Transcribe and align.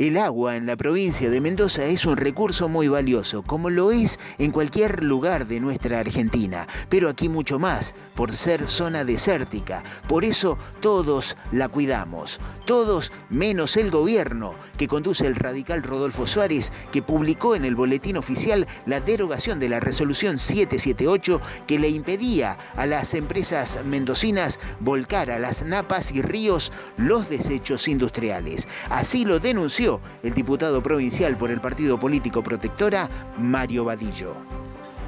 El 0.00 0.16
agua 0.16 0.56
en 0.56 0.64
la 0.64 0.76
provincia 0.76 1.28
de 1.28 1.42
Mendoza 1.42 1.84
es 1.84 2.06
un 2.06 2.16
recurso 2.16 2.70
muy 2.70 2.88
valioso, 2.88 3.42
como 3.42 3.68
lo 3.68 3.92
es 3.92 4.18
en 4.38 4.50
cualquier 4.50 5.04
lugar 5.04 5.46
de 5.46 5.60
nuestra 5.60 5.98
Argentina, 5.98 6.66
pero 6.88 7.10
aquí 7.10 7.28
mucho 7.28 7.58
más, 7.58 7.94
por 8.14 8.32
ser 8.32 8.66
zona 8.66 9.04
desértica. 9.04 9.82
Por 10.08 10.24
eso 10.24 10.56
todos 10.80 11.36
la 11.52 11.68
cuidamos, 11.68 12.40
todos 12.64 13.12
menos 13.28 13.76
el 13.76 13.90
gobierno 13.90 14.54
que 14.78 14.88
conduce 14.88 15.26
el 15.26 15.36
radical 15.36 15.82
Rodolfo 15.82 16.26
Suárez, 16.26 16.72
que 16.92 17.02
publicó 17.02 17.54
en 17.54 17.66
el 17.66 17.76
boletín 17.76 18.16
oficial 18.16 18.66
la 18.86 19.00
derogación 19.00 19.60
de 19.60 19.68
la 19.68 19.80
resolución 19.80 20.38
778 20.38 21.42
que 21.66 21.78
le 21.78 21.90
impedía 21.90 22.56
a 22.74 22.86
las 22.86 23.12
empresas 23.12 23.84
mendocinas 23.84 24.60
volcar 24.80 25.30
a 25.30 25.38
las 25.38 25.62
napas 25.62 26.10
y 26.10 26.22
ríos 26.22 26.72
los 26.96 27.28
desechos 27.28 27.86
industriales. 27.86 28.66
Así 28.88 29.26
lo 29.26 29.40
denunció 29.40 29.89
el 30.22 30.34
diputado 30.34 30.82
provincial 30.82 31.36
por 31.36 31.50
el 31.50 31.60
partido 31.60 31.98
político 31.98 32.42
protectora, 32.42 33.08
Mario 33.38 33.84
Vadillo. 33.84 34.36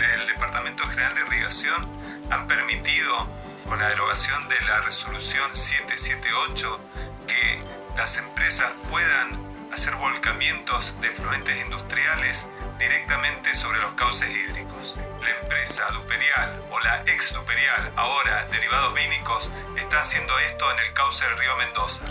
El 0.00 0.26
Departamento 0.26 0.82
General 0.88 1.14
de 1.14 1.20
Irrigación 1.20 1.86
han 2.30 2.46
permitido, 2.48 3.26
con 3.68 3.78
la 3.78 3.88
derogación 3.88 4.48
de 4.48 4.60
la 4.66 4.80
resolución 4.80 5.50
778, 5.54 6.80
que 7.26 7.60
las 7.96 8.16
empresas 8.16 8.72
puedan 8.90 9.38
hacer 9.72 9.94
volcamientos 9.96 10.92
de 11.00 11.08
fluentes 11.10 11.56
industriales 11.64 12.38
directamente 12.78 13.54
sobre 13.56 13.80
los 13.80 13.92
cauces 13.94 14.28
hídricos. 14.28 14.96
La 15.22 15.30
empresa 15.40 15.84
Duperial 15.92 16.62
o 16.70 16.80
la 16.80 17.02
ex 17.06 17.32
Duperial, 17.32 17.92
ahora 17.96 18.46
derivados 18.50 18.94
vínicos, 18.94 19.48
está 19.76 20.00
haciendo 20.02 20.38
esto 20.40 20.64
en 20.72 20.78
el 20.80 20.92
cauce 20.94 21.24
del 21.24 21.38
río 21.38 21.56
Mendoza. 21.56 22.04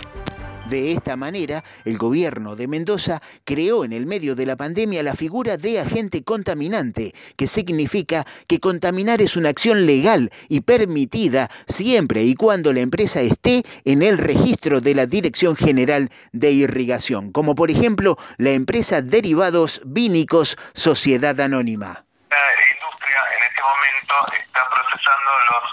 De 0.72 0.92
esta 0.92 1.16
manera, 1.16 1.62
el 1.84 1.98
gobierno 1.98 2.56
de 2.56 2.66
Mendoza 2.66 3.20
creó 3.44 3.84
en 3.84 3.92
el 3.92 4.06
medio 4.06 4.34
de 4.34 4.46
la 4.46 4.56
pandemia 4.56 5.02
la 5.02 5.14
figura 5.14 5.58
de 5.58 5.78
agente 5.78 6.24
contaminante, 6.24 7.12
que 7.36 7.46
significa 7.46 8.24
que 8.48 8.58
contaminar 8.58 9.20
es 9.20 9.36
una 9.36 9.50
acción 9.50 9.84
legal 9.84 10.30
y 10.48 10.62
permitida 10.62 11.50
siempre 11.68 12.22
y 12.22 12.34
cuando 12.36 12.72
la 12.72 12.80
empresa 12.80 13.20
esté 13.20 13.64
en 13.84 14.02
el 14.02 14.16
registro 14.16 14.80
de 14.80 14.94
la 14.94 15.04
Dirección 15.04 15.56
General 15.56 16.08
de 16.32 16.52
Irrigación, 16.52 17.32
como 17.32 17.54
por 17.54 17.70
ejemplo 17.70 18.16
la 18.38 18.52
empresa 18.52 19.02
Derivados 19.02 19.82
Vínicos 19.84 20.56
Sociedad 20.72 21.38
Anónima. 21.38 22.06
La 22.30 22.64
industria 22.72 23.20
en 23.36 23.42
este 23.44 23.60
momento 23.60 24.14
está 24.40 24.60
procesando 24.72 25.32
los 25.52 25.64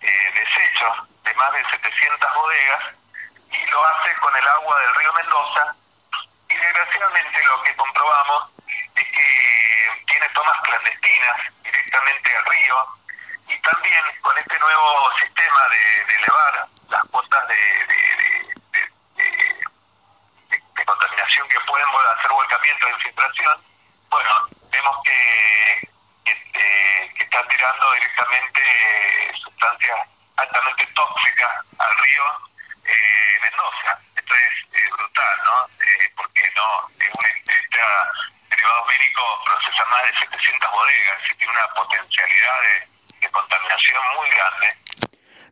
eh, 0.00 0.08
desechos 0.40 1.06
de 1.22 1.34
más 1.34 1.52
de 1.52 1.60
700 1.76 2.28
bodegas 2.34 3.02
y 3.52 3.66
lo 3.66 3.86
hace 3.86 4.14
con 4.16 4.34
el 4.36 4.48
agua 4.48 4.80
del 4.80 4.94
río 4.96 5.12
Mendoza. 5.12 5.74
Y 6.48 6.54
desgraciadamente 6.54 7.44
lo 7.44 7.62
que 7.62 7.76
comprobamos 7.76 8.50
es 8.66 9.06
que 9.12 10.04
tiene 10.06 10.28
tomas 10.30 10.60
clandestinas 10.62 11.40
directamente 11.62 12.36
al 12.36 12.44
río 12.46 12.86
y 13.48 13.58
también 13.60 14.04
con 14.20 14.36
este 14.38 14.58
nuevo 14.58 15.12
sistema 15.18 15.68
de, 15.68 16.14
elevar 16.14 16.66
las 16.88 17.04
cuotas 17.10 17.48
de, 17.48 17.56
contaminación 20.84 21.48
que 21.48 21.60
pueden 21.60 21.86
hacer 22.18 22.30
volcamientos 22.30 22.88
de 22.88 22.94
infiltración, 22.96 23.64
bueno, 24.10 24.48
vemos 24.70 24.96
que, 25.04 25.88
que, 26.24 27.12
que 27.16 27.24
están 27.24 27.48
tirando 27.48 27.92
directamente 27.92 29.32
sustancias 29.42 30.08
altamente 30.36 30.86
tóxicas 30.94 31.50
al 31.78 31.98
río 31.98 32.24
eh, 32.84 33.38
Mendoza. 33.42 33.98
Esto 34.16 34.34
es 34.34 34.52
eh, 34.74 34.90
brutal, 34.90 35.38
¿no? 35.44 35.66
Eh, 35.84 36.12
porque 36.16 36.50
no 36.54 36.86
un, 36.86 37.26
este 37.26 37.80
derivado 38.50 38.84
de 39.62 40.12
700 40.18 40.70
bodegas 40.72 41.18
tiene 41.38 41.52
una 41.52 41.68
potencialidad 41.78 42.58
de 43.20 43.30
contaminación 43.30 44.02
muy 44.18 44.28
grande. 44.34 44.82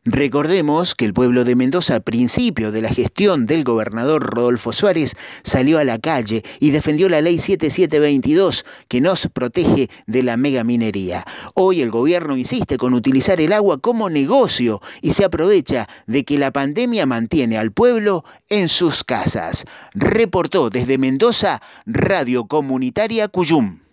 Recordemos 0.04 0.94
que 0.94 1.04
el 1.04 1.12
pueblo 1.12 1.44
de 1.44 1.54
Mendoza 1.54 1.94
al 1.96 2.02
principio 2.02 2.72
de 2.72 2.80
la 2.80 2.88
gestión 2.88 3.44
del 3.44 3.64
gobernador 3.64 4.34
Rodolfo 4.34 4.72
Suárez 4.72 5.14
salió 5.42 5.78
a 5.78 5.84
la 5.84 5.98
calle 5.98 6.42
y 6.58 6.70
defendió 6.70 7.10
la 7.10 7.20
ley 7.20 7.38
7722 7.38 8.64
que 8.88 9.02
nos 9.02 9.28
protege 9.28 9.90
de 10.06 10.22
la 10.22 10.38
megaminería. 10.38 11.24
Hoy 11.54 11.82
el 11.82 11.90
gobierno 11.90 12.36
insiste 12.36 12.78
con 12.78 12.94
utilizar 12.94 13.42
el 13.42 13.52
agua 13.52 13.78
como 13.78 14.08
negocio 14.08 14.80
y 15.02 15.12
se 15.12 15.24
aprovecha 15.24 15.86
de 16.06 16.24
que 16.24 16.38
la 16.38 16.50
pandemia 16.50 17.04
mantiene 17.04 17.58
al 17.58 17.70
pueblo 17.70 18.24
en 18.48 18.70
sus 18.70 19.04
casas. 19.04 19.66
Reportó 19.92 20.70
desde 20.70 20.96
Mendoza 20.96 21.60
Radio 21.84 22.46
Comunitaria 22.46 23.28
Cuyum. 23.28 23.89